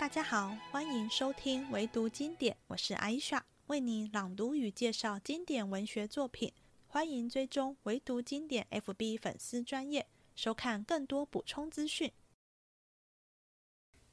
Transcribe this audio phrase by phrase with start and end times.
[0.00, 6.54] 大家好，欢迎收听唯读经典，我是艾莎，为你朗读与介绍经典文学作品。
[6.86, 12.10] 欢迎追踪唯读经典 FB 粉丝专业，收看更多补充资讯。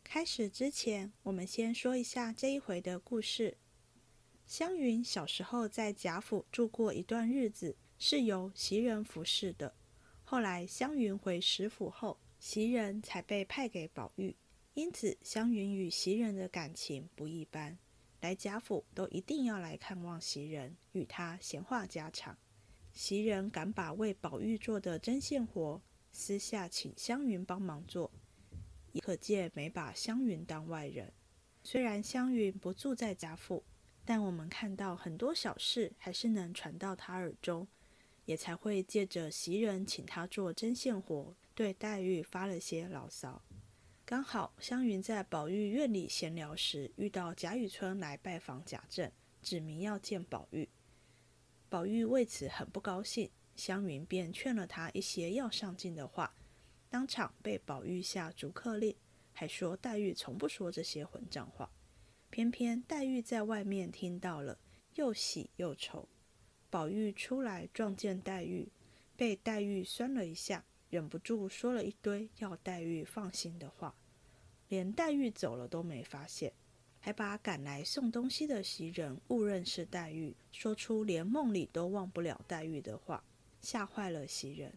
[0.04, 3.58] 开始之前，我们先说一下这一回的故事。
[4.46, 9.74] 湘云小时候在贾府住过一段日子，是由袭人服侍的。
[10.26, 14.36] 后来湘云回石府后，袭人才被派给宝玉，
[14.78, 17.76] 因此湘云与袭人的感情不一般。
[18.22, 22.38] 来贾府都一定要来看望袭人，与他闲话家常。
[22.94, 25.82] 袭人敢把为宝玉做的针线活
[26.12, 28.12] 私下请湘云帮忙做，
[28.92, 31.12] 也可见没把湘云当外人。
[31.64, 33.64] 虽然湘云不住在贾府，
[34.06, 37.68] 但我们看到很多小事还是能传到他耳中，
[38.26, 43.42] 也才会借着袭人请他做针线活，对黛玉发了些牢骚。
[44.10, 50.70] 刚好湘云在宝玉院里闲聊时，遇到贾雨村来拜访贾政，指明要见宝玉。
[51.68, 56.34] 宝玉为此很不高兴，湘云便劝了他一些要上进的话，
[56.90, 58.96] 当场被宝玉下逐客令，
[59.34, 61.70] 还说黛玉从不说这些混账话。
[62.30, 64.58] 偏偏黛玉在外面听到了，
[64.96, 66.08] 又喜又愁。
[66.70, 68.72] 宝玉出来撞见黛玉，
[69.18, 73.96] 被黛玉酸了一下，忍不住说了一堆要黛玉放心的话，
[74.70, 76.54] 连黛玉走了都没发现。
[77.00, 83.24] 还把赶来送东西的袭人误认是黛玉，说出连梦里都忘不了黛玉的话，
[83.62, 84.74] 吓坏了袭人。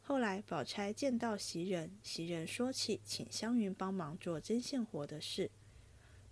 [0.00, 5.50] 后来宝钗见到袭人，袭人说起请湘云帮忙做针线活的事，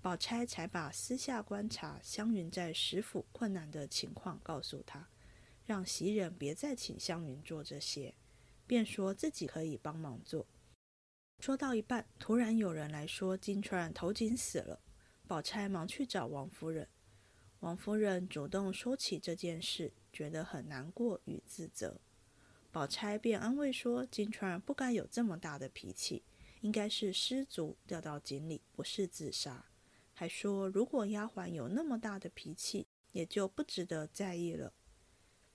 [0.00, 5.06] 宝钗才把私下观察湘云在石府困难的情况告诉她，
[5.66, 8.14] 让袭人别再请湘云做这些，
[8.66, 10.46] 便说自己可以帮忙做。
[11.38, 14.80] 说到一半，突然有人来说金钏头颈死了。
[15.28, 16.88] 宝钗忙去找王夫人，
[17.60, 22.00] 王夫人主动说起这件事，觉得很难过与自责。
[22.70, 26.22] 宝钗便安慰说：“金钏不该有这么大的脾气，
[26.60, 29.66] 应该是失足掉到井里，不是自杀。”
[30.14, 34.72] 还说如果丫鬟有那么大的脾气，也就不值得在意了。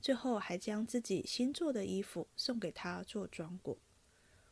[0.01, 3.77] 最后还将自己新做的衣服送给她做装果。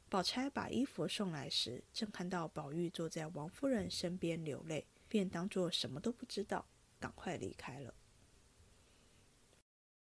[0.08, 4.86] 宝钗把衣服送来时，正看到宝玉坐在王夫人身边流泪。
[5.12, 6.68] 便当作什么都不知道，
[7.00, 7.96] 赶快离开了。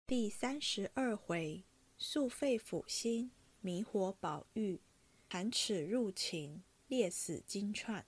[0.09, 1.65] 第三十二回，
[1.97, 4.81] 素肺腑心，迷惑宝玉，
[5.28, 8.03] 含齿入情，烈死金钏。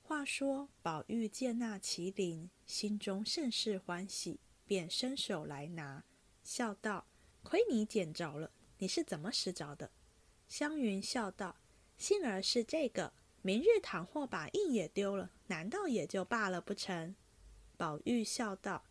[0.00, 6.04] 话说宝玉见那麒麟，心中甚是欢喜，便伸手来拿，
[6.42, 7.06] 笑道
[7.42, 9.90] ：“亏你捡着了，你是怎么拾着的？”
[10.48, 11.56] 湘云笑道
[11.96, 13.12] ：“幸而是这个。”
[13.42, 17.14] 明日倘或把印也丢了，难道也就罢了不成？
[17.78, 18.84] 宝玉笑道：“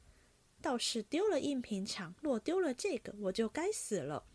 [0.60, 4.26] 倒是丢了印平常，若丢了这个，我就该死了。”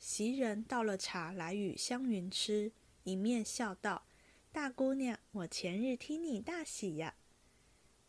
[0.00, 2.72] 袭人倒了茶来与湘云吃，
[3.04, 4.04] 一面笑道
[4.50, 7.14] ：“大姑娘，我前日听你大喜呀。”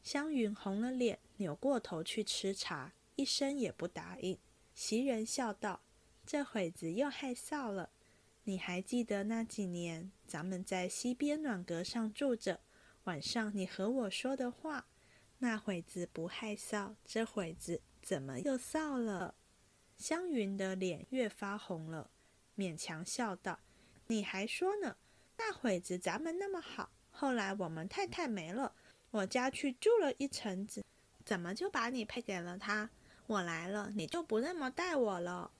[0.02, 4.39] 湘云红了脸，扭过头去吃茶，一声也不答应。
[4.73, 5.81] 袭人笑道
[6.25, 7.89] ：“这会子又害臊了。”
[8.45, 12.61] 你还记得那几年，咱们在西边暖阁上住着，
[13.03, 14.88] 晚上你和我说的话，
[15.39, 19.35] 那会子不害臊，这会子怎么又臊了？
[19.97, 22.09] 湘云的脸越发红了，
[22.55, 23.59] 勉强笑道
[24.07, 24.95] ：“你还说呢，
[25.38, 28.73] 那会子咱们那么好，后来我们太太没了，
[29.09, 30.85] 我家去住了一层子，
[31.25, 32.89] 怎么就把你配给了他？
[33.28, 35.52] 我来了，你就不那么待我了？”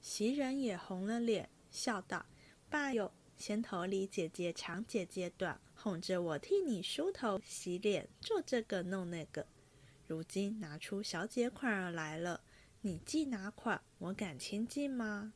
[0.00, 1.48] 袭人也红了脸。
[1.70, 2.24] 笑道
[2.70, 9.44] ：“爸哟，先头里姐姐长，姐姐短，哄着我替你梳头、洗脸，做这个弄那个。
[10.06, 12.40] 如今拿出小姐款儿来了，
[12.82, 13.82] 你记哪款？
[13.98, 15.32] 我敢亲近吗？”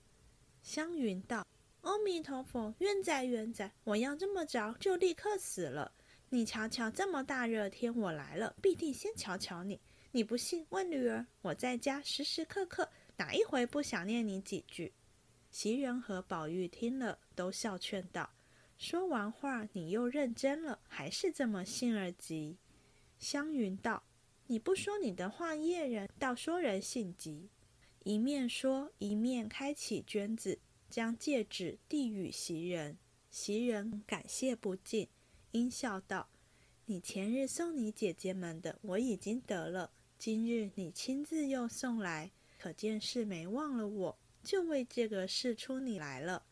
[0.63, 1.45] 湘云道
[1.81, 3.73] ：“阿弥陀佛，冤哉冤哉！
[3.83, 5.91] 我要这么着，就立刻死了。
[6.29, 9.81] 你瞧瞧，这么大热天，我来了，必定先瞧瞧你。
[10.11, 14.93] 你不信，问女儿，我在家时时刻刻，哪一回不想念你几句？”
[15.51, 18.31] 袭人和宝玉听了，都笑劝道
[18.79, 22.57] ：“说完话，你又认真了，还是这么性儿急。”
[23.19, 24.03] 湘云道
[24.49, 27.51] ：“你不说你的话噎人，倒说人性急。”
[28.05, 30.59] 一面说，一面开启绢子，
[30.89, 32.97] 将戒指递与袭人。
[33.31, 35.09] 袭人感谢不尽，
[35.53, 36.31] 阴笑道
[36.87, 46.45] ：“你前日送你姐姐们的，我已经得了；今日你亲自又送来，可见是没忘了我。”就为这个事出你来了，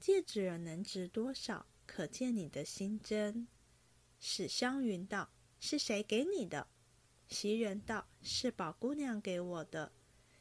[0.00, 1.66] 戒指能值多少？
[1.84, 3.46] 可见你的心真。
[4.18, 5.28] 史湘云道
[5.60, 6.66] ：“是谁给你的？”
[7.28, 9.92] 袭人道：“是宝姑娘给我的。”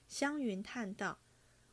[0.08, 1.20] 湘云叹道：“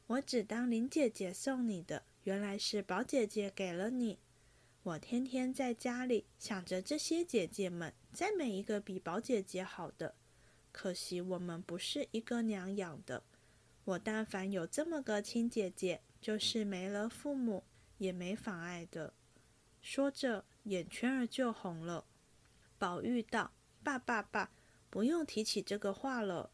[0.08, 4.18] 我只当林姐姐送你的，原来是宝姐姐给了你。
[4.82, 10.16] 我天天在家里想着这些姐姐们，再没一个比宝姐姐好的。
[10.72, 13.22] 可惜我们不是一个娘养的。
[13.84, 17.64] 我但凡有这么个亲姐姐，就是没了父母
[17.98, 19.12] 也没妨碍的。”
[19.82, 22.04] 说着，眼圈儿就红了。
[22.78, 23.52] 宝玉道
[23.82, 24.50] ：“爸爸爸，
[24.88, 26.50] 不用提起这个话了。”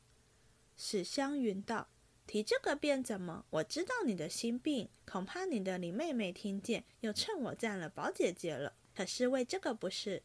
[0.76, 1.88] 史湘云道
[2.26, 3.44] ：“提这个便怎么？
[3.50, 8.74] 我知道你的心病，恐怕你的林妹妹听见，又趁我占了宝姐姐了。
[8.94, 10.22] 可是为这个不是？”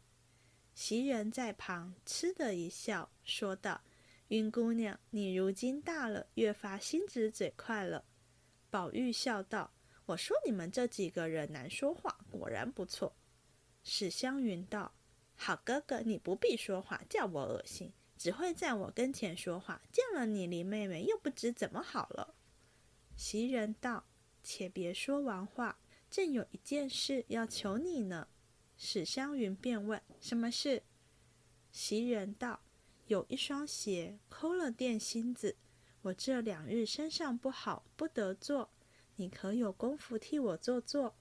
[0.73, 3.81] 袭人在旁嗤的一笑，说道
[4.29, 8.05] ：“云姑娘，你如今大了，越发心直嘴快了。”
[8.69, 9.71] 宝玉笑道。
[10.05, 13.15] 我说你们这几个人难说话，果然不错。
[13.83, 14.93] 史湘云道
[15.37, 19.81] ：“好哥哥，你不必说话，叫我恶心，只会在我跟前说话。
[19.93, 22.35] 见了你，林妹妹又不知怎么好了。”
[23.15, 24.03] 袭人道
[24.43, 25.79] ：“且别说完话，
[26.09, 28.27] 正有一件事要求你呢。”
[28.77, 30.83] 史湘云便问：“什么事？”
[31.71, 32.61] 袭人道
[33.07, 35.57] ：“有一双鞋抠了电芯子，
[36.01, 38.69] 我这两日身上不好，不得做。”
[39.17, 41.15] 你可有功夫替我做做？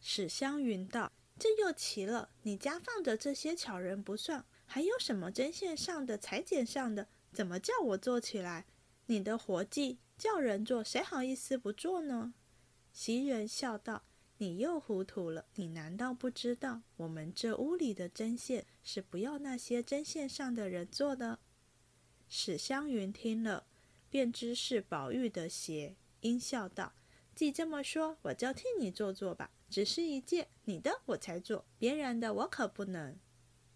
[0.00, 8.66] 史湘云道：“这又奇了，你家放着这些巧人不算，还有什么针线上的、裁剪上的，怎么叫我做起来？
[9.06, 12.34] 你的活计叫人做，谁好意思不做呢？”
[12.92, 14.02] 袭人笑道
[14.40, 21.40] ：“你又糊涂了，你难道不知道我们这屋里的针线是不要那些针线上的人做的？”
[22.26, 23.66] 史湘云听了，
[24.08, 25.94] 便知是宝玉的鞋。
[26.22, 26.94] 阴笑道
[27.36, 29.50] ：“既这么说，我就替你做做吧。
[29.68, 33.18] 只是一件，你的我才做，别人的我可不能。”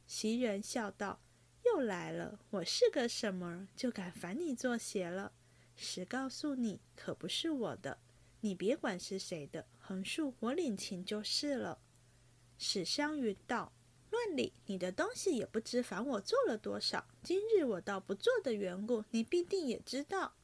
[0.06, 1.20] 袭人笑道
[1.66, 5.32] ：“又来了，我是个什么，就敢烦你做鞋了？
[5.76, 7.98] 实告诉你，可不是我的，
[8.40, 11.78] 你别管是谁的，横竖我领情就是了。”
[12.58, 13.72] 史湘云道
[14.10, 17.06] ：“论理，你的东西也不知烦我做了多少。
[17.22, 20.34] 今日我倒不做的缘故，你必定也知道。”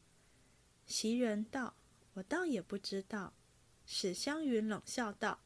[0.84, 1.74] 袭人道。
[2.14, 3.32] 我倒也不知道，
[3.86, 5.40] 史湘云冷笑道：“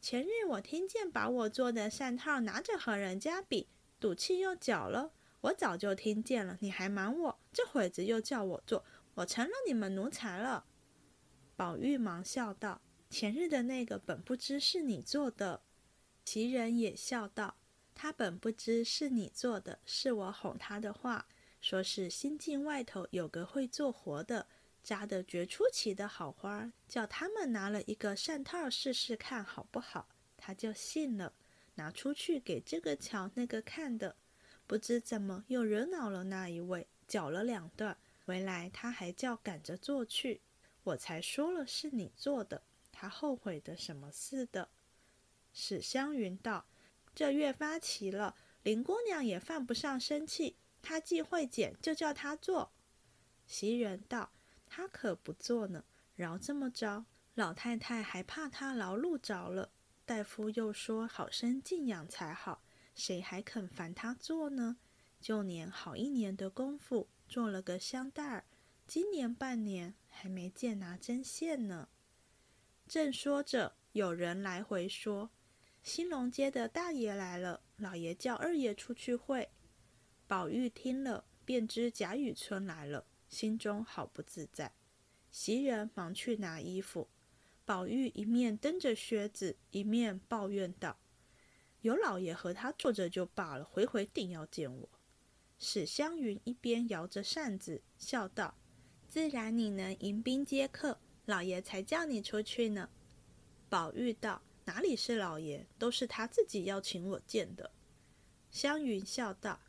[0.00, 3.66] 前日我听见把我做的扇套拿着和人家比，
[3.98, 5.12] 赌气又搅了。
[5.40, 10.64] 我早就听见了，你还瞒我，这会子又叫我做，我成了你们奴才了。”
[11.56, 12.80] 宝玉忙笑道
[13.14, 15.62] ：“前日的那个本不知是你做的。”
[16.26, 17.54] 袭人也笑道
[17.94, 21.28] ：“他本不知是你做的，是我哄他的话，
[21.60, 24.48] 说是新境外头有个会做活的。”
[24.82, 31.32] 扎得绝出奇的好花，叫他们拿了一个扇套试试看好不好，他就信了，
[31.76, 34.16] 拿出去给这个瞧那个看的，
[34.66, 37.96] 不知怎么又惹恼了那一位，搅了两段，
[38.26, 40.42] 回来他还叫赶着做去，
[40.82, 42.60] 我才说了是你做的，
[43.04, 44.70] 他后悔的什么似的。
[45.52, 46.64] 史湘云道
[47.14, 52.72] ：“这越发奇了，林姑娘也犯不上生气，她既会剪，就叫她做。”
[53.46, 54.30] 袭人道。
[54.66, 55.84] 她可不做呢，
[56.16, 57.04] 饶这么着，
[57.34, 59.70] 老太太还怕她劳碌着了。
[60.06, 62.62] 大夫又说好生静养才好，
[62.94, 64.78] 谁还肯烦她做呢？
[65.20, 68.46] 就年好一年的功夫，做了个香袋儿，
[68.86, 71.90] 今年半年还没见拿针线呢。
[72.86, 75.30] 正说着，有人来回说，
[75.82, 79.50] 兴隆街的大爷来了，老爷叫二爷出去会。
[80.26, 83.06] 宝玉听了，便知贾雨村来了。
[83.28, 84.72] 心中好不自在，
[85.30, 87.08] 袭人忙去拿衣服。
[87.64, 90.98] 宝玉一面蹬着靴子，一面抱怨道
[91.80, 94.88] ：“有老爷和他坐着就罢了，回回定要见我。”
[95.58, 98.56] 史湘云一边摇着扇子，笑道
[99.08, 102.88] ：“自然你能迎宾接客，老爷才叫你出去呢。”
[103.68, 107.70] 宝玉道：“哪里是老爷，都是他自己要请我见的。”
[108.50, 109.60] 湘云笑道：“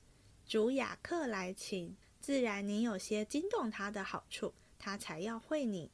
[0.46, 5.92] 主雅客来请。”自然，你有些惊动他的好处，他才要会你。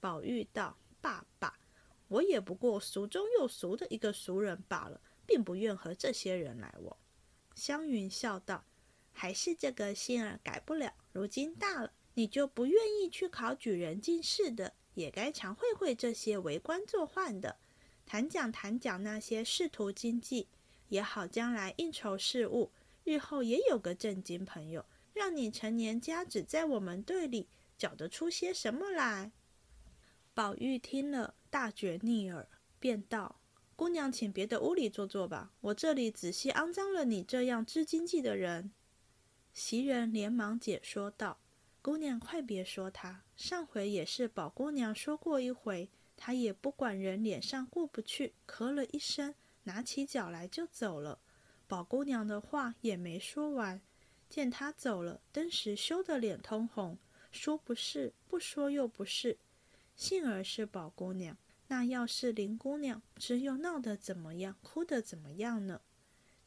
[0.00, 1.58] 宝玉道：“爸爸，
[2.08, 6.94] 我也不过俗中又俗的一个俗人罢了，并不愿和这些人来往。”
[7.56, 8.62] 湘云笑道
[9.14, 10.92] ：“还是这个心儿改不了。
[11.12, 17.56] 如今大了，你就不愿意去考举人进士的，也该常会会这些为官做宦的，
[18.04, 20.48] 谈讲谈讲那些仕途经济，
[20.88, 22.72] 也好将来应酬事务，
[23.04, 24.84] 日后也有个正经朋友。”
[25.16, 29.32] 让你成年家只在我们队里搅得出些什么来？
[30.34, 32.46] 宝玉听了，大觉逆耳，
[32.78, 33.40] 便道
[33.76, 38.72] ：“姑娘，请别的屋里坐坐吧，我这里仔细肮脏了你这样知经济的人。”
[39.54, 41.38] 袭人连忙解说道
[41.86, 51.20] ：“姑娘，快别说他，上回也是宝姑娘说过一回，他也不管人脸上过不去，咳了一声，拿起脚来就走了。
[51.68, 53.80] 宝姑娘的话也没说完，
[54.28, 56.98] 见他走了，登时羞得脸通红，
[57.30, 59.38] 说不是，不说又不是。
[59.94, 61.38] 幸而是宝姑娘。”
[61.68, 65.80] 那要是林姑娘，只有闹得怎么样，哭得怎么样呢？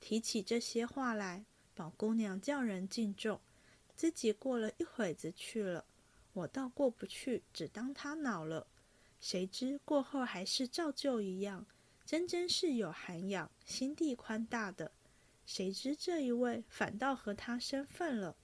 [0.01, 3.39] 提起这些话来，宝姑娘叫人敬重，
[3.99, 5.83] 自己过了一会子去了。
[6.31, 8.65] 我倒过不去，只当她恼了。
[9.19, 11.65] 谁知过后还是照旧一样，
[12.05, 14.93] 真真是有涵养、心地宽大的。
[15.45, 18.37] 谁知这一位反倒和她生分了。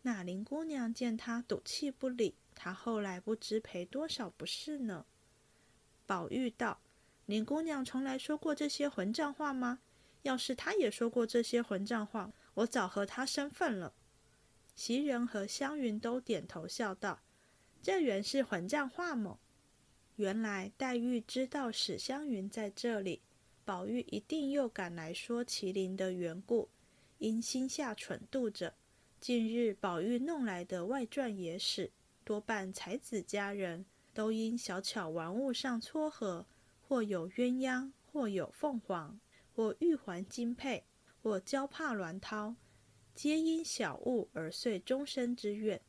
[0.00, 5.04] 那林姑娘见她赌气不理，她后来不知赔多少不是呢？
[6.06, 6.80] 宝玉道
[7.26, 9.80] ：“林姑娘从来说过这些混账话吗？
[10.22, 13.92] 要是她也说过这些混账话，我早和她生分了。”
[14.74, 17.20] 袭人和湘云都点头笑道
[17.82, 19.38] ：“这原是混账话么？”
[20.16, 23.22] 原来黛玉知道史湘云在这里，
[23.64, 26.68] 宝玉一定又赶来说麒麟的缘故，
[27.18, 28.74] 因心下蠢度着。
[29.20, 31.92] 近日宝玉弄来的外传野史，
[32.24, 33.84] 多半才子佳人。
[34.14, 36.44] 都因小巧玩物上撮合，
[36.82, 39.18] 或有鸳鸯，或有凤凰，
[39.54, 40.84] 或玉环金佩，
[41.22, 42.54] 或娇帕鸾绦，
[43.14, 45.80] 皆因小物而遂终身之愿。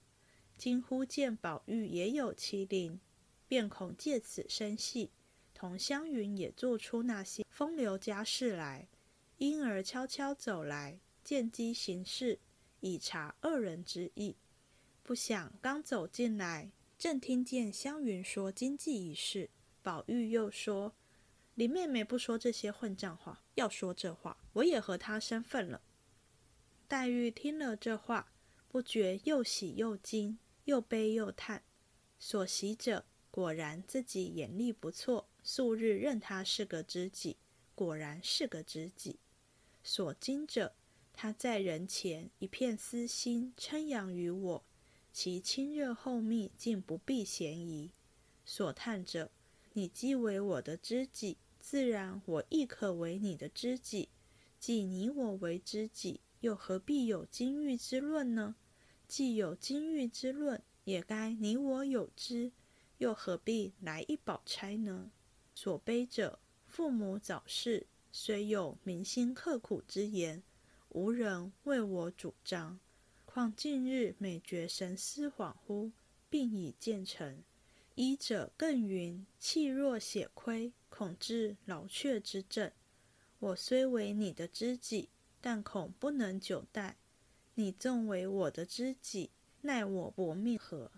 [0.57, 2.99] 今忽见宝玉也有麒麟，
[3.47, 5.11] 便恐借此生隙，
[5.53, 8.87] 同湘云也做出那些风流佳事来，
[9.37, 12.39] 因而悄悄走来，见机行事，
[12.81, 14.35] 以察二人之意。
[15.01, 16.71] 不想刚走进来。
[16.95, 19.49] 正听见湘云说经济一事，
[19.81, 20.93] 宝玉又说
[21.55, 25.81] ：“林妹妹不说这些混账话，要说这话，我也和她生分了。”
[26.87, 28.31] 黛玉听了这话，
[28.67, 31.63] 不觉又喜又惊，又悲又叹。
[32.19, 37.37] 所喜者，果然自己眼力不错，素日认他是个知己，
[37.73, 39.19] 果然是个知己。
[39.83, 40.73] 所惊者，
[41.11, 44.63] 他在人前一片私心，称扬于我。
[45.11, 47.91] 其亲热厚密，竟不避嫌疑。
[48.45, 49.31] 所叹者，
[49.73, 54.09] 你既为我的知己，自然我亦可为你的知己。
[54.59, 58.57] 既你我为知己，又何必有金玉之论呢？
[59.07, 62.51] 既有金玉之论，也该你我有之，
[62.97, 65.09] 又何必来一宝钗呢？
[65.55, 70.43] 所悲者，父母早逝，虽有铭心刻苦之言，
[70.89, 72.77] 无人为我主张。
[73.23, 75.93] 况近日每觉神思恍惚，
[76.29, 77.41] 病已渐成。
[77.95, 82.69] 医者更云气弱血亏，恐致劳却之症。
[83.39, 85.07] 我虽为你的知己，
[85.43, 86.95] 但恐不能久待。
[87.55, 89.31] 你纵为我的知己，
[89.63, 90.89] 奈我薄命何？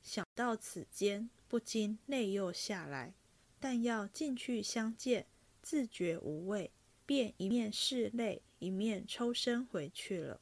[0.00, 3.14] 想到此间，不禁泪又下来。
[3.58, 5.26] 但要进去相见，
[5.60, 6.70] 自觉无味，
[7.04, 10.40] 便一面拭泪，一面抽身回去了。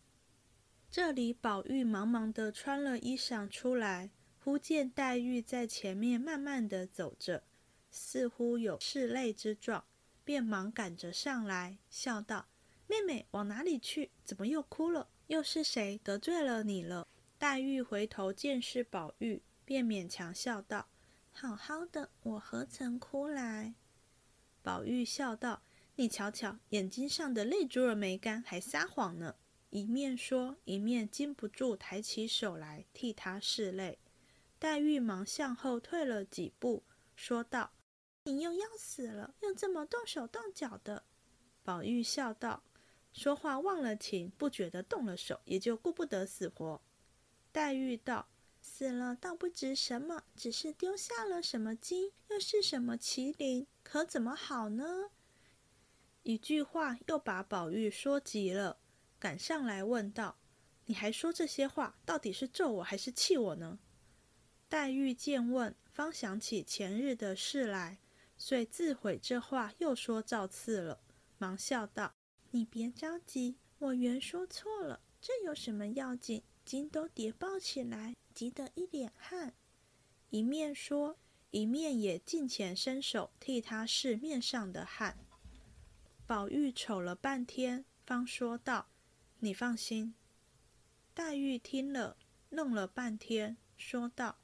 [0.91, 7.43] 这里，宝玉忙忙的穿了衣裳出来，忽见黛玉在前面慢慢的走着，
[7.91, 9.83] 似乎有拭泪之状，
[10.23, 12.49] 便忙赶着上来，笑道
[12.87, 14.11] ：“妹妹往哪里去？
[14.25, 15.09] 怎么又哭了？
[15.27, 20.89] 又是谁得罪了你了？”黛玉回头见是宝玉，便勉强笑道
[21.33, 23.75] ：“好好的，我何曾哭来？”
[24.63, 25.63] 宝玉笑道
[25.97, 29.37] ：“你瞧瞧，眼睛上的泪珠儿没干，还撒谎呢。”
[29.71, 33.99] 一面说，一面禁不住抬起手来替他拭泪。
[34.59, 36.83] 黛玉忙向后退了几步，
[37.15, 37.73] 说道
[38.25, 41.05] ：“你又要死了，又这么动手动脚的。”
[41.63, 42.63] 宝玉笑道
[43.17, 46.83] ：“说话忘了情，不觉得动了手，也就顾不得死活。”
[47.51, 48.29] 黛玉道
[48.61, 55.11] ：“死了倒不值什么，只是丢下了什么金，又是什么麒麟，可怎么好呢？”
[56.25, 58.77] 一句话又把宝玉说急了。
[59.19, 60.37] 赶上来问道
[60.85, 63.79] ：“你还说这些话，到底是咒我还是气我呢？”
[64.69, 67.99] 黛玉见问，方想起前日的事来，
[68.37, 71.01] 遂自悔这话又说造次了，
[71.39, 72.13] 忙笑道
[72.57, 76.43] ：“你别着急，我原说错了，这有什么要紧？
[76.65, 79.53] 今都叠抱起来，急得一脸汗。”
[80.33, 81.19] 一面说，
[81.51, 85.19] 一面也近前伸手替他拭面上的汗。
[86.27, 88.89] 宝玉瞅了半天，方说道。
[89.41, 90.15] 你放心。
[91.13, 92.17] 黛玉听了，
[92.49, 94.39] 弄了半天，说道：“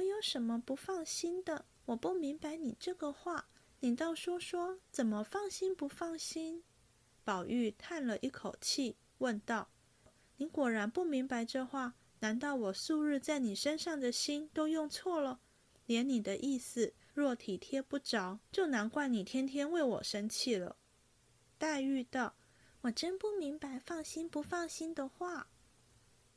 [0.00, 1.66] 我有什么不放心的？
[1.84, 3.50] 我不明白你这个话。
[3.80, 6.64] 你倒说说，怎么放心不放心？”
[7.30, 9.68] 宝玉叹了一口气，问道
[10.38, 11.94] ：“你果然不明白这话？
[12.18, 15.38] 难道我素日在你身上的心都用错了？
[15.86, 20.74] 连你的意思若体贴不着，就难怪你天天为我生气了。”
[21.56, 22.34] 黛玉道
[22.82, 25.46] ：“我真不明白放心不放心的话。”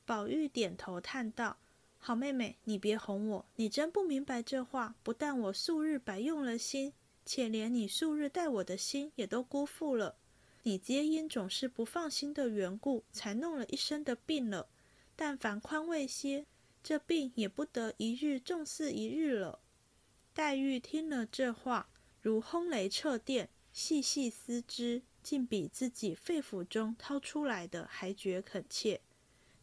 [0.05, 1.57] 宝玉点头叹道
[1.97, 3.45] ：“好妹妹，你别哄我。
[3.55, 6.93] 你真不明白这话，不但我素日白用了心，
[7.25, 10.17] 且连你素日待我的心也都辜负了。
[10.65, 14.69] 你皆因总是不放心的缘故，才弄了一身的病了。
[15.15, 16.45] 但凡宽慰些，
[16.81, 19.59] 这病也不得一日重似一日了。”
[20.33, 21.89] 黛玉听了这话，
[22.21, 29.01] 如轰雷掣电，细细思之，竟比自己肺腑中掏出来的还觉恳切。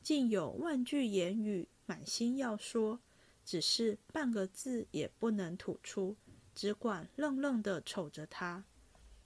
[0.03, 3.01] 竟有万句言语，满心要说，
[3.45, 6.17] 只是半个字也不能吐出，
[6.55, 8.65] 只管愣愣地瞅着他。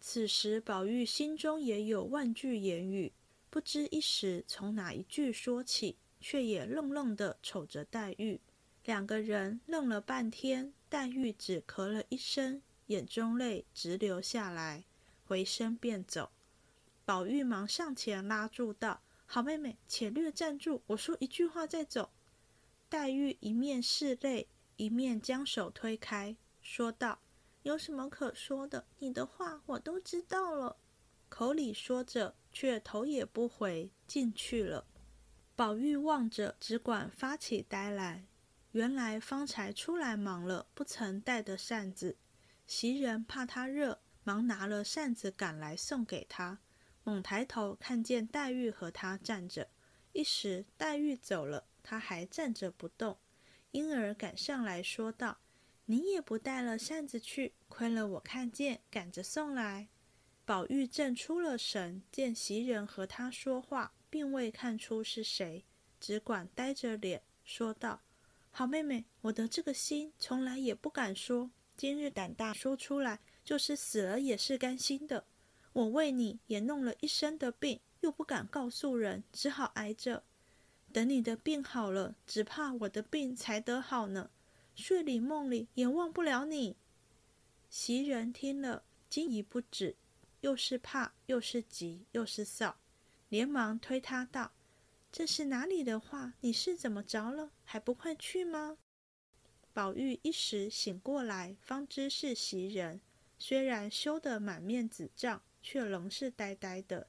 [0.07, 3.11] 此时宝玉心中也有万句言语，
[3.49, 8.39] 不知一时从哪一句说起，却也愣愣地瞅着黛玉。
[8.85, 14.85] 两个人愣了半天，黛玉只咳了一声，眼中泪直流下来，
[15.25, 16.31] 回身便走。
[17.07, 19.01] 宝玉忙上前拉住道。
[19.25, 20.83] 好妹妹，且略站住！
[20.89, 22.11] 我说一句话再走。
[22.91, 27.21] 黛玉一面拭泪，一面将手推开，说道
[27.65, 28.87] ：“有什么可说的？
[28.99, 30.77] 你的话我都知道了。”
[31.29, 34.87] 口里说着，却头也不回，进去了。
[35.57, 38.27] 宝玉望着，只管发起呆来。
[38.73, 42.17] 原来方才出来忙了，不曾带的扇子。
[42.67, 46.59] 袭人怕他热，忙拿了扇子赶来送给他。
[47.03, 49.69] 猛抬头看见黛玉和他站着，
[50.13, 53.19] 一时黛玉走了，他还站着不动，
[53.73, 55.39] 因而赶上来说道
[55.87, 59.89] ：“你也不带了扇子去，亏了我看见，赶着送来。”
[60.47, 65.65] 宝玉正出了神，见袭人和他说话，并未看出是谁，
[65.99, 68.03] 只管呆着脸说道
[68.53, 75.27] ：“好妹妹，我的这个心从来也不敢说，今日胆大说出来，就是死了也是甘心的。”
[75.73, 80.23] 我为你也弄了一身的病，又不敢告诉人，只好挨着。
[80.93, 84.31] 等你的病好了，只怕我的病才得好呢。
[84.75, 86.77] 睡里梦里也忘不了你。
[87.69, 89.97] 袭人听了，惊疑不止，
[90.41, 92.75] 又是怕，又是急，又是臊，
[93.29, 94.53] 连忙推他道
[95.11, 96.35] ：“这是哪里的话？
[96.41, 97.51] 你是怎么着了？
[97.65, 98.79] 还不快去吗？”
[99.73, 103.01] 宝玉一时醒过来，方知是袭人，
[103.39, 105.43] 虽然羞得满面紫胀。
[105.67, 107.09] 却仍是呆呆的，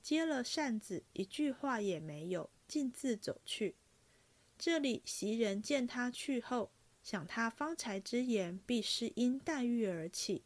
[0.00, 3.74] 接了扇子，一句话也没有，径自走去。
[4.56, 6.70] 这里袭人见他去后，
[7.06, 10.42] 想他方才之言必是因黛玉而起，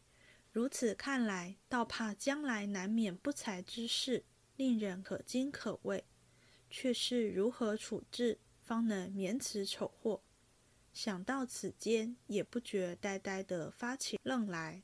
[0.51, 4.23] 如此看来，倒怕将来难免不才之事，
[4.57, 6.05] 令人可惊可畏。
[6.69, 10.21] 却是如何处置，方能免此丑祸？
[10.93, 14.83] 想到此间，也不觉呆呆的发起愣来。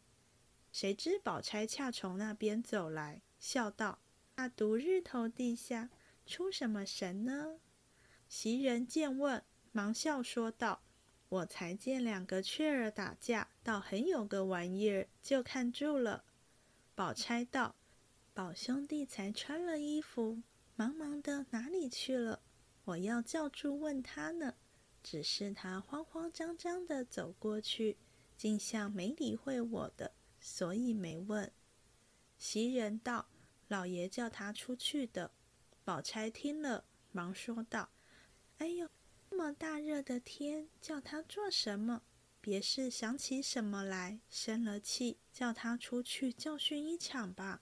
[0.71, 3.99] 谁知宝钗恰从那边走来，笑道
[4.35, 5.91] ：“那独日头地下
[6.25, 7.59] 出什么神呢？”
[8.27, 10.81] 袭人见问，忙笑说道
[11.29, 16.23] ：“我才见两个雀儿打架，倒很有个玩意儿，就看住了。”
[16.95, 17.75] 宝钗道
[18.33, 20.41] ：“宝兄弟才穿了衣服，
[20.75, 22.41] 忙忙的哪里去了？
[22.85, 24.55] 我要叫住问他呢，
[25.03, 27.97] 只是他慌慌张张的走过去，
[28.37, 31.51] 竟像没理会我的。”所以没问。
[32.37, 33.27] 袭人道
[33.67, 35.31] ：“老爷叫他出去的。”
[35.83, 37.89] 宝钗听了，忙说道
[38.59, 38.87] ：“哎呦，
[39.29, 42.01] 这么大热的天，叫他做什么？
[42.39, 47.61] 别是想起什么来，生了气，叫他出去教训一场吧。”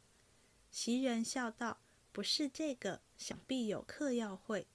[0.69, 1.81] 袭人笑道
[2.13, 4.67] ：“不是这个，想必有课要会。”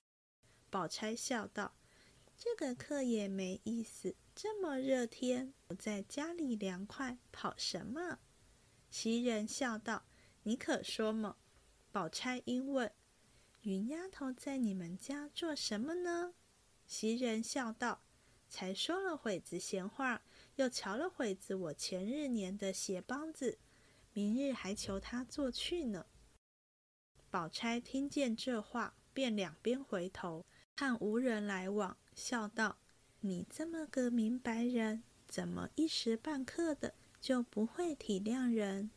[0.68, 1.76] 宝钗笑道
[2.37, 8.18] ：“这个课也没意思。”这么热天，不在家里凉快，跑什么？
[8.90, 10.07] 袭人笑道
[10.42, 11.37] ：“你可说么？”
[11.92, 12.90] 宝钗因问
[13.62, 16.35] ：“云丫头在你们家做什么呢？”
[16.90, 18.03] 袭人笑道
[18.50, 20.22] ：“才说了会子闲话，
[20.57, 23.59] 又瞧了会子我前日粘的鞋帮子，
[24.12, 26.07] 明日还求他做去呢。”
[27.31, 32.79] 宝钗听见这话，便两边回头看无人来往，笑道。
[33.20, 38.90] 你这么个明白人，怎么一时半刻的就不会体谅人？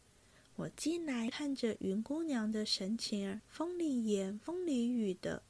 [0.55, 5.43] 我进来看着云姑娘的神情儿，风里言风里语的，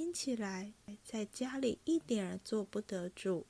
[0.00, 0.72] 听起来
[1.04, 3.46] 在家里一点儿做不得主。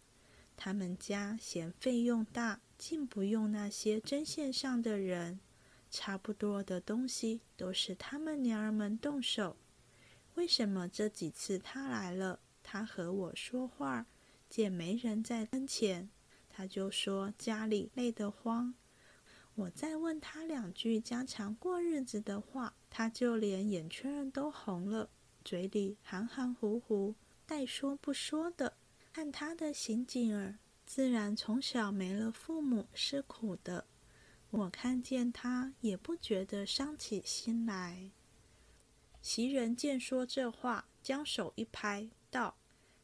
[0.57, 5.39] 他们家嫌费用大，竟不用那些针线上的人，
[5.93, 9.57] 差不多的东西都是他们娘儿们动手。
[10.35, 14.07] 为什么这几次他来了，他和我说话，
[14.49, 16.11] 见没人在跟前，
[16.49, 18.75] 他就说家里累得慌。
[19.55, 25.09] 我再问他两句家常过日子的话，他就连眼圈都红了，
[25.45, 27.15] 嘴里含含糊糊，
[27.47, 28.75] 带说不说的。
[29.13, 33.87] 看他的刑警儿，自然从小没了父母是苦的。
[34.51, 38.11] 我看见他也不觉得伤起心来。
[39.23, 42.57] 袭人见说这话，将手一拍，道：“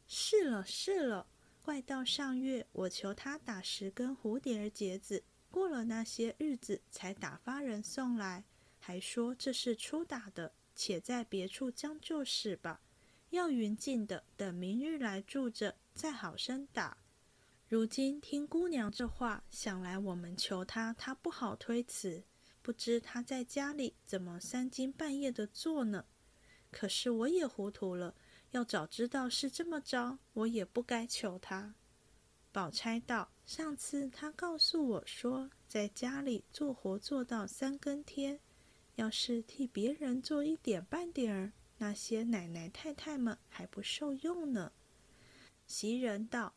[0.07, 1.27] 是了是了，
[1.61, 8.43] 怪到上月我求他打十根蝴蝶儿结子。”过了那些日子，才打发人送来，
[8.79, 12.79] 还说这是初打的，且在别处将就使吧。
[13.31, 16.97] 要匀净的，等明日来住着，再好生打。
[17.67, 22.23] 如今听姑娘这话，想来我们求他，他不好推辞。
[22.61, 26.05] 不知他在家里怎么三更半夜的做呢？
[26.71, 28.13] 可是我也糊涂了，
[28.51, 31.73] 要早知道是这么着，我也不该求他。
[32.53, 38.39] 宝钗道：“上次他告诉我说，在家里做活做到三更天，
[38.97, 44.73] 要是替别人做一点半点儿，那些奶奶太太们还不受用呢。”
[45.65, 46.53] 袭人道：“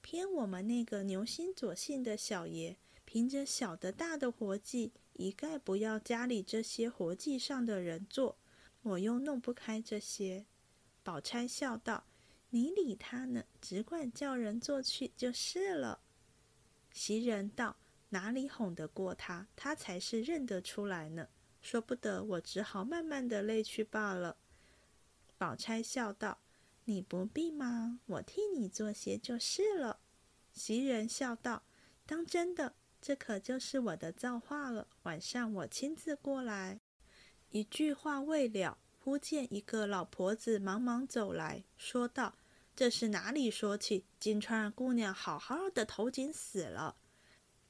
[0.00, 8.36] 偏我们那个牛心左姓的小爷，凭着小的大的活计，一概不要家里这些活计上的人做，
[8.82, 10.46] 我又弄不开这些。”
[11.02, 12.04] 宝钗笑道。
[12.50, 16.00] 你理他呢，只管叫人做去就是了。
[16.92, 17.76] 袭人道
[18.08, 19.46] ：“哪里哄得过他？
[19.54, 21.28] 他才是认得出来呢。
[21.60, 24.36] 说不得，我只好慢慢的累去罢了。”
[25.38, 26.38] 宝钗笑道
[26.86, 30.00] ：“你不必嘛，我替你做些就是了。”
[30.52, 31.62] 袭人笑道
[32.06, 34.88] ：“当真的，这可就是我的造化了。
[35.04, 36.80] 晚上我亲自过来。”
[37.50, 38.78] 一句话未了。
[39.00, 42.34] 忽见一个老婆子忙忙走来说道
[42.76, 44.04] ：“这是哪里说起？
[44.20, 46.96] 金钏儿姑娘好好的头颈死了。”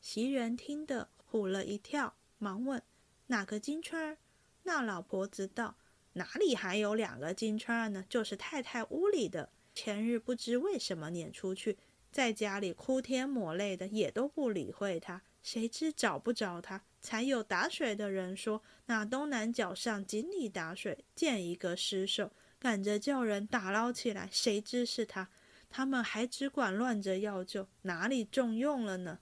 [0.00, 2.82] 袭人听得唬了一跳，忙问
[3.28, 4.18] ：“哪个金钏？”
[4.64, 5.76] 那老婆子道
[6.12, 8.04] ：“哪里还有两个金钏呢？
[8.10, 9.50] 就是太太屋里的。
[9.74, 11.78] 前日不知为什么撵出去，
[12.12, 15.22] 在家里哭天抹泪的，也都不理会他。
[15.42, 24.28] 谁知找不着他。”才有打水的人说：“那东南角上井里打水，见一个尸首，赶着叫人打捞起来。
[24.32, 25.28] 谁知是他？
[25.70, 29.20] 他们还只管乱着要救，哪里重用了呢？”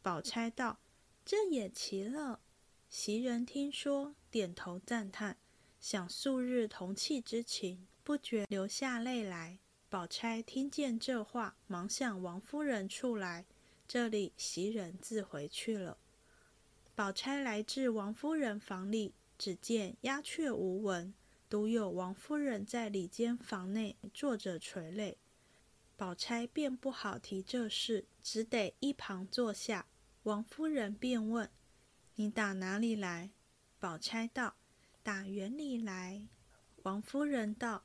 [0.00, 0.78] 宝钗道
[1.26, 2.38] ：“这也奇了。”
[2.98, 5.36] 袭人听说，点头赞叹，
[5.78, 9.58] 想素日同气之情，不觉流下泪来。
[9.90, 13.44] 宝钗听见这话，忙向王夫人处来。
[13.86, 15.98] 这里袭人自回去了。
[16.94, 21.12] 宝钗来至王夫人房里，只见鸦雀无闻，
[21.50, 25.18] 独有王夫人在里间房内坐着垂泪。
[25.98, 29.84] 宝钗便不好提这事，只得一旁坐下。
[30.22, 31.48] 王夫人便问
[32.16, 33.30] ：“你打哪里来？”
[33.80, 34.56] 宝钗道
[35.02, 36.26] ：“打园里来。”
[36.82, 37.84] 王夫人道：“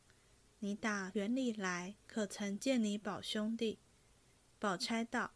[0.60, 3.80] 你打园里来，可曾见你宝兄弟？”
[4.60, 5.32] 宝钗道：“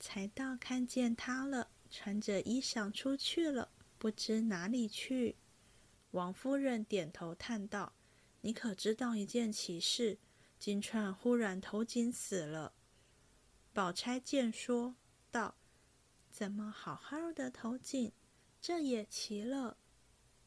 [0.00, 5.36] 才到看见他了。”穿着衣裳出去了，不知哪里去。
[6.10, 7.92] 王夫人点头叹道
[8.42, 10.18] ：“你可知道一件奇事？
[10.58, 12.74] 金钏忽然头颈死了。”
[13.72, 14.96] 宝钗见说
[15.30, 15.54] 道
[16.28, 18.10] ：“怎么好好的头颈，
[18.66, 19.76] 这也奇了。”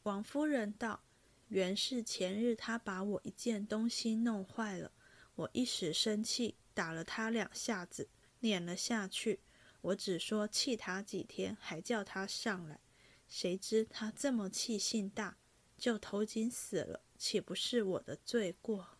[0.02, 1.04] 王夫人道
[1.46, 4.90] ：“原是前日他把我一件东西弄坏了，
[5.36, 8.08] 我一时生气，打了他两下子，
[8.40, 9.38] 撵了下去。”
[9.80, 12.80] 我只说气他几天，还叫他上来，
[13.28, 15.38] 谁知他这么气性大，
[15.76, 18.98] 就头颈死了，岂不是我的罪过？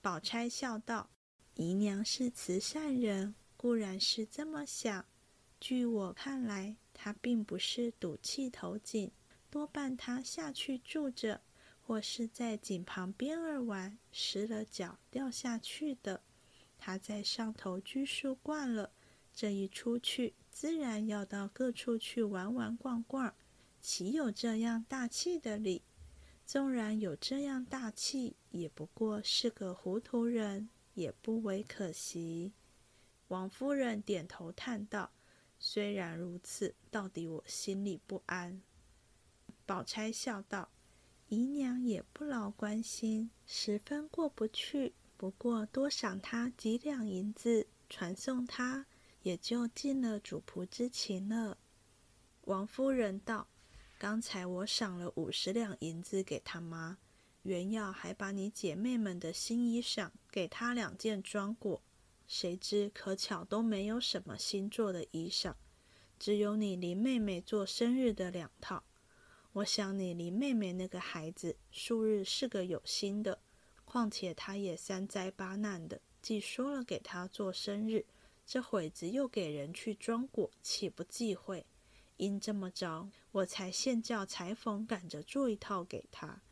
[0.00, 1.10] 宝钗笑道
[1.58, 5.04] ：“姨娘是慈善人，固然是这么想。
[5.60, 9.10] 据我看来，他并不是赌气投井，
[9.50, 11.40] 多半他下去住着，
[11.80, 16.22] 或是在井旁边儿玩，失了脚掉下去的。
[16.78, 18.92] 他在上头拘束惯了。”
[19.34, 23.32] 这一出去，自然要到各处去玩玩逛逛，
[23.80, 25.82] 岂有这样大气的理？
[26.44, 32.52] 纵然有这样大气，也不过是个糊涂人，也不为可惜。
[33.28, 35.12] 王夫人点头叹道
[35.58, 38.62] ：“虽然如此，到底我心里不安。”
[39.66, 40.68] 宝钗笑道
[41.28, 44.94] ：“姨娘也不劳关心，十分过不去。
[45.16, 48.86] 不过多赏他几两银子，传送他。”
[49.22, 51.58] 也就尽了主仆之情了。
[52.42, 53.48] 王夫人道
[53.98, 56.96] ：“刚才我赏了五十两银子给他妈，
[57.42, 61.82] 原要还把你姐妹们的新衣裳给她两件装裹，
[62.28, 65.54] 谁知可巧都没有什么新做的衣裳，
[66.18, 68.84] 只有你林妹妹做生日的两套。
[69.54, 73.40] 我想你林妹妹那个孩子，素日是个有心的，
[73.86, 78.04] 况且她也三灾八难的。”既说了给她做生日，
[78.44, 81.64] 这会子又给人去装果，岂不忌讳？
[82.18, 86.42] 因这么着，我才现叫裁缝赶着做一套给她。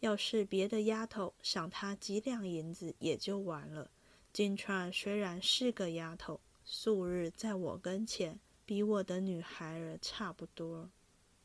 [0.00, 3.92] 要是别的丫头赏她几两银子，也就完了。
[4.32, 10.88] 金钏虽然是个丫头，素日在我跟前，比我的女孩儿差不多。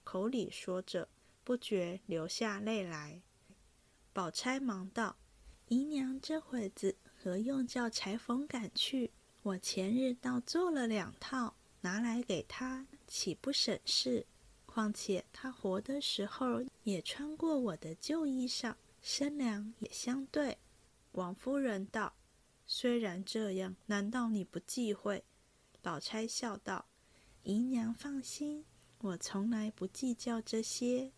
[0.04, 1.08] 口里说着，
[1.44, 3.22] 不觉流下泪来。
[4.14, 5.16] 宝钗忙道
[5.68, 9.10] ：“姨娘这会子。”何用叫裁缝赶去？
[9.42, 14.28] 我前日倒做了两套，拿来给他，岂不省事？
[14.68, 20.56] 况且他活的时候也穿过我的旧衣裳，身量也相对。
[21.14, 22.14] 王夫人道
[22.68, 25.24] ：“虽然这样，难道你不忌讳？”
[25.82, 26.86] 宝钗笑道
[27.44, 28.66] ：“姨娘放心，
[29.00, 31.12] 我从来不计较这些。”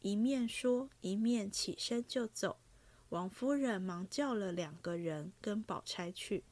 [0.00, 2.58] 一面说，一面起身就走。
[3.10, 6.44] 王夫人忙叫了两个人跟宝钗去。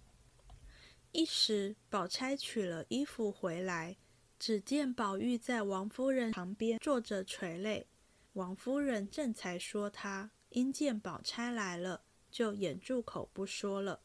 [1.10, 3.96] 一时，宝钗取了衣服回来，
[4.38, 7.88] 只见宝玉在王夫人旁边坐着垂泪。
[8.34, 14.00] 王夫人正才说他，因见宝钗来了，就掩住口不说了。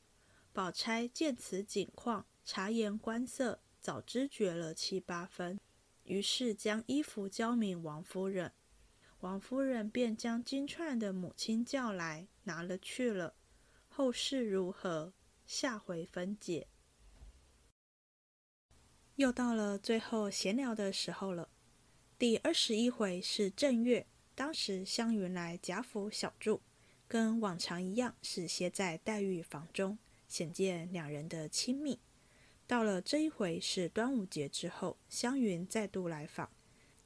[0.55, 5.59] 宝钗见此景况，察言观色，早知觉了七八分，
[6.03, 8.53] 于是将衣服交明王夫人。
[9.19, 13.35] 王夫人便将金钏的母亲叫来，拿了去了。
[13.89, 15.11] 后事如何？
[15.45, 16.69] 下回分解。
[19.15, 21.49] 又到了最后闲聊的时候了。
[22.17, 26.61] 第二十一回是正月，当时湘云来贾府小住，
[27.09, 29.97] 跟往常一样是歇在黛玉房中，
[30.35, 31.97] 显见两人的亲密。
[32.67, 36.51] 到了这一回是端午节之后，湘云再度来访。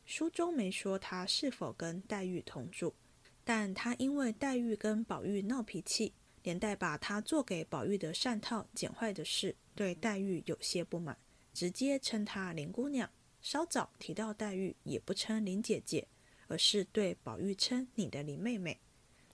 [0.03, 2.95] 书中没说他是否跟黛玉同住，
[3.43, 6.11] 但他因为黛玉跟宝玉闹脾气，
[6.41, 11.15] 连带把他做给宝玉的扇套剪坏的事，对黛玉有些不满，
[11.53, 13.07] 直接称她林姑娘。
[13.43, 16.07] 稍早提到黛玉，也不称林姐姐，
[16.47, 18.79] 而是对宝玉称你的林妹妹，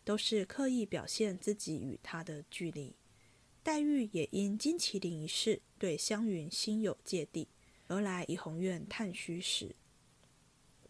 [0.03, 2.93] 都是刻意表现自己与她的距离。
[3.65, 7.47] 黛玉也因金麒麟一事，对湘云心有芥蒂，
[7.87, 9.75] 而来怡红院探虚实。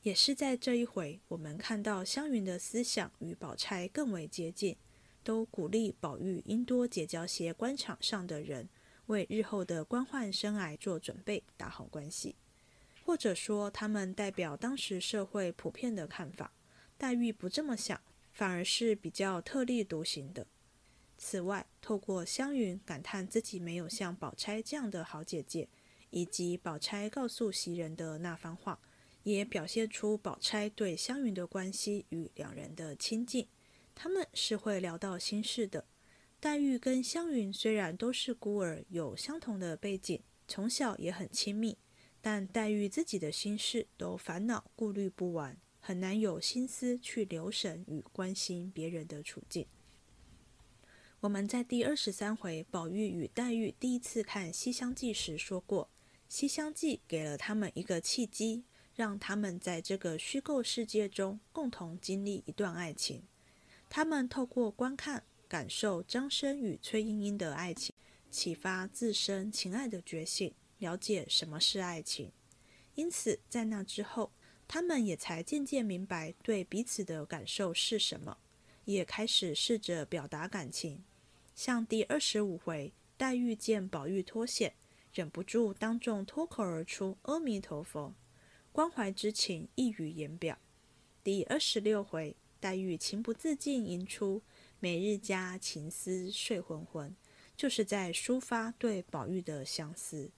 [0.01, 4.75] 也是在这一回，我们看到湘云的思想与宝钗更为接近，
[5.23, 8.67] 都鼓励宝玉应多结交些官场上的人，
[9.05, 12.35] 为日后的官宦生涯做准备，打好关系。
[13.05, 16.51] 或者说，他们代表当时社会普遍的看法。
[16.97, 18.01] 黛玉不这么想，
[18.33, 20.45] 反而是比较特立独行的。
[21.17, 25.67] 此外，透过湘云感叹自己没有像宝钗这样的好姐姐，
[26.09, 28.79] 以及宝钗告诉袭人的那番话。
[29.23, 33.47] 也表现出宝钗对湘云的关系与两人的亲近，
[33.95, 35.83] 他们是会聊到心事的。
[36.39, 41.75] 黛玉跟湘云虽然都是孤儿，有相同的背景，从小也很亲密，
[42.21, 49.65] 但黛玉自己的心事都烦恼顾虑不完，很难有心思去留神与关心别人的处境。
[51.25, 55.85] 我们在第二十三回宝玉与黛玉第一次看《西厢记》时说过，
[56.29, 58.63] 《西厢记》给了他们一个契机。
[58.93, 63.23] 让他们在这个虚构世界中共同经历一段爱情。
[63.89, 67.93] 他们透过观看、感受张生与崔莺莺的爱情，
[68.29, 72.31] 启发自身情爱的觉醒，了解什么是爱情。
[72.93, 74.31] 因此，在那之后，
[74.67, 78.37] 他们也才渐渐明白对彼此的感受是什么，
[78.85, 81.03] 也开始试着表达感情。
[81.55, 84.75] 像第二十五回，黛玉见宝玉脱险，
[85.13, 88.13] 忍不住当众脱口而出“阿弥陀佛”。
[88.73, 90.59] 关怀之情溢于言表。
[91.23, 94.41] 第二十六回，黛玉情不自禁吟出
[94.81, 97.15] “每日家情思睡昏昏”，
[97.55, 100.29] 就是在抒发对宝玉的相思。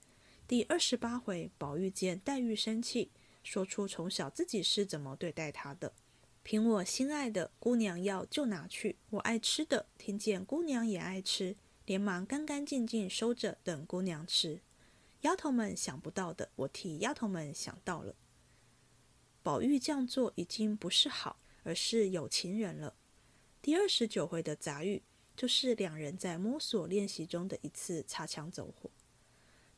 [0.46, 3.10] 第二十八回，宝玉见黛玉生气，
[3.42, 5.92] 说出从小自己是怎么对待她的
[6.50, 14.62] ：“凭我心爱的姑娘要就拿去，我爱吃的，听见姑娘也爱吃，连忙干干净净收着，等姑娘吃。
[15.20, 18.14] 丫头们想不到的，我替丫头们想到了。”
[19.44, 22.94] 宝玉这样做已经不是好，而是有情人了。
[23.60, 25.02] 第二十九回的杂语，
[25.36, 28.88] 就是两人在摸索练习中的一次擦枪走火。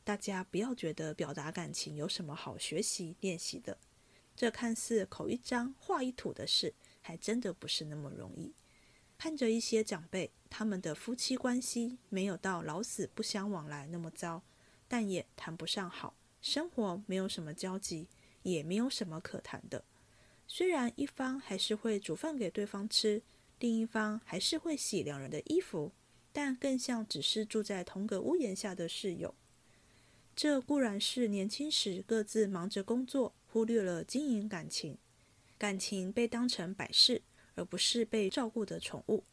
[0.04, 3.76] 大家不要觉得表达感情有什么好学习练习的，
[4.40, 6.72] 这看似口一张话一吐的事，
[7.02, 8.54] 还真的不是那么容易。
[9.18, 14.42] 看着一些长辈，他们的夫妻关系没有到老死不相往来那么糟，
[14.88, 18.08] 但也谈不上好，生活没有什么交集，
[18.42, 19.84] 也没有什么可谈的。
[20.48, 23.20] 虽然一方还是会煮饭给对方吃，
[23.58, 25.92] 另一方还是会洗两人的衣服，
[26.32, 29.34] 但更像只是住在同个屋檐下的室友。
[30.34, 34.96] 这固然是年轻时各自忙着工作，忽略了经营感情，
[35.58, 37.20] 感情被当成摆设，
[37.56, 39.24] 而不是被照顾的宠物。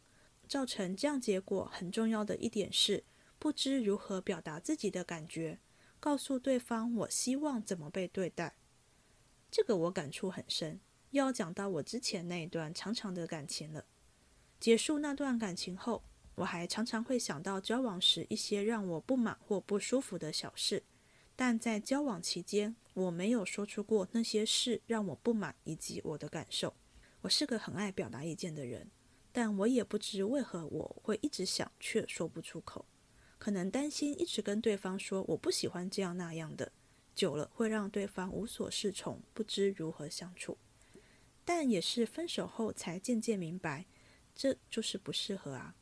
[0.48, 3.04] 造成这样结果很重要的一点是，
[3.38, 5.58] 不知如何表达自己的感觉，
[6.00, 8.56] 告诉对方我希望怎么被对待。
[9.50, 10.80] 这个我感触很深。
[11.10, 13.84] 又要讲到我之前那一段长长的感情了。
[14.60, 16.02] 结束那段感情后，
[16.34, 20.82] 我还常常会想到交往时一些让我不满或不舒服的小事，
[21.34, 26.74] 但在交往期间，我没有说出过那些事让我不满以及我的感受。
[27.20, 28.90] 我是个很爱表达意见的人，
[29.32, 32.84] 但我也不知为何我会一直想却说不出口。
[33.38, 36.72] 可能担心一直跟对方说我不喜欢这样那样的，
[37.14, 40.58] 久了会让对方无所适从，不知如何相处。
[41.44, 43.86] 但也是分手后才渐渐明白，
[44.34, 45.76] 这就是不适合啊。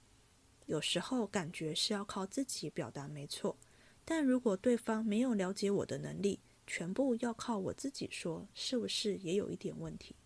[0.66, 3.56] 有时候感觉是要靠自己表达没错，
[4.04, 10.16] 但如果对方没有了解我的能力，全部要靠我自己说，是不是也有一点问题？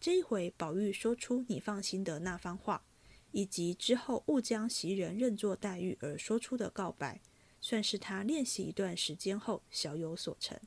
[0.00, 2.84] 这一回宝玉说出“你放心”的那番话，
[3.30, 7.20] 以及之后误将袭人认作黛玉而说出的告白，
[7.60, 10.60] 算是他练习一段时间后小有所成。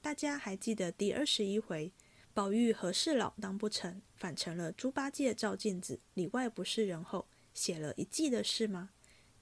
[0.00, 1.92] 大家还记得第二十一回？
[2.32, 8.90] 宝玉和事佬当不成，反成了猪八戒照镜子，里外不是人后，写了一季的事吗？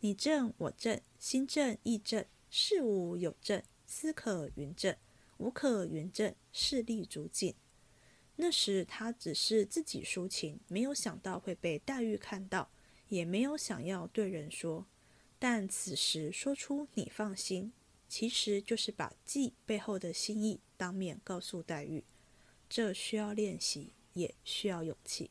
[0.00, 4.94] 你正我正，心正意正，事物有正，思可云正，
[5.38, 7.54] 无可云正，势力足尽。
[8.36, 12.70] 那时他只是自己抒情，没有想到会被黛玉看到，
[13.08, 14.86] 也没有想要对人说。
[15.38, 17.72] 但此时说出“你放心”，
[18.08, 22.04] 其实就是把记背后的心意当面告诉黛玉。
[22.68, 25.30] 这需要练习，也需要勇气。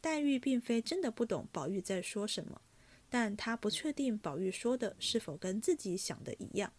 [0.00, 2.60] 黛玉并非真的不懂宝玉在说什么，
[3.08, 6.72] 但她不确定宝玉说的是否跟自己想的一样。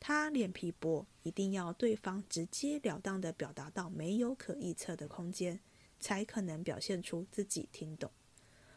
[0.00, 5.60] 他脸皮薄，一定要对方直截了当的表达到没有可预测的空间，
[5.98, 8.10] 才可能表现出自己听懂。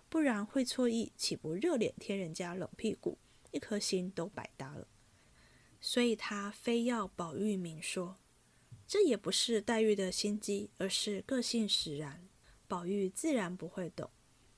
[0.10, 3.18] 不然会错意，岂不热脸贴人家冷屁股，
[3.52, 4.88] 一颗心都白搭了。
[5.80, 8.18] 所以他非要宝玉明说。
[8.86, 12.28] 这也不是黛玉的心机，而是个性使然。
[12.68, 14.10] 宝玉自然不会懂，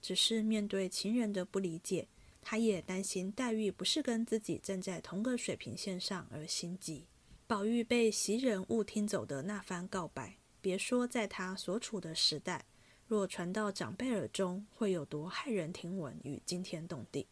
[0.01, 2.07] 只是面对情人的不理解，
[2.43, 7.05] 他也担心黛玉不是跟自己站在同个水平线上而心急。
[7.47, 12.65] 宝玉被袭人误听走的那番告白，别说在他所处的时代，
[13.07, 17.27] 若传到长辈耳中，会有多骇人听闻与惊天动地。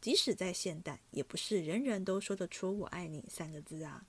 [0.00, 4.04] 即使在现代，也不是人人都说得出“我爱你”三个字啊。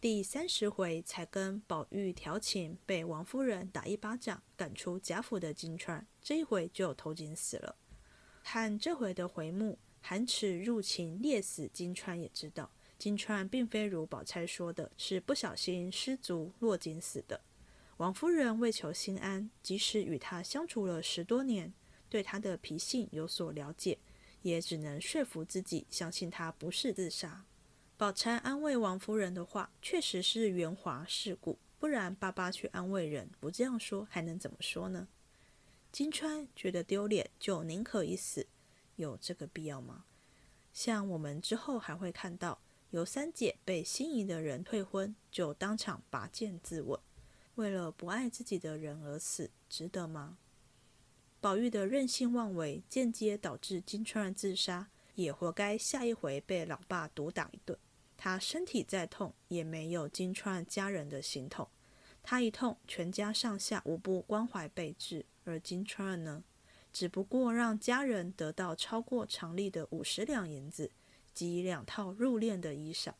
[0.00, 7.76] 第三十回才跟宝玉调情，被王夫人打一巴掌赶出贾府的金钏，这一回就投井死了。
[8.42, 17.40] 看这回的回目，含耻入侵烈死金钏，也知道金钏并非如宝钗说的，是不小心失足落井死的。
[17.98, 21.72] 王夫人为求心安，即使与他相处了十多年，
[22.08, 23.98] 对他的脾性有所了解，
[24.42, 27.44] 也只能说服自己相信他不是自杀。
[27.96, 35.06] 宝钗安慰王夫人的话，确实是圆滑世故，不然爸爸去安慰人，不这样说还能怎么说呢？
[35.92, 38.46] 金川觉得丢脸，就宁可一死，
[38.94, 40.04] 有这个必要吗？
[40.72, 47.00] 像我们之后还会看到，有三姐被心仪的人退婚，就当场拔剑自刎，
[47.56, 50.38] 为了不爱自己的人而死，值得吗？
[51.40, 57.76] 宝玉的任性妄为，间接导致金川自杀，也活该下一回被老爸毒打一顿。
[58.16, 61.68] 他身体再痛，也没有金川家人的心痛。
[62.22, 65.24] 他一痛，全家上下无不关怀备至。
[65.50, 66.44] 而金钏呢，
[66.92, 70.92] 只不过让家人得到超过常例的五十两银子
[71.34, 73.12] 及两套入殓的衣裳。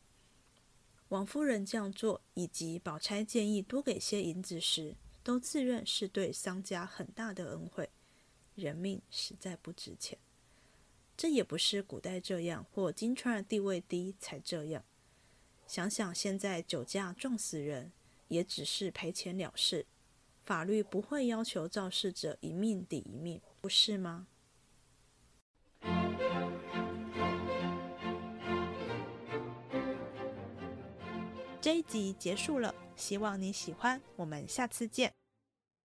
[1.08, 7.90] 王夫人这样做，以及宝钗建议多给些银子时，都自认是对商家很大的恩惠。
[8.54, 10.16] 人命实在不值钱，
[11.16, 14.84] 这也不是古代这样，或金钏地位低才这样。
[15.66, 17.90] 想想现在酒驾撞死人，
[18.28, 19.86] 也只是赔钱了事，
[20.44, 24.26] 法律不会要求肇事者一命抵一命不是吗？
[31.60, 35.19] 这一集结束了希望你喜欢我们下次见。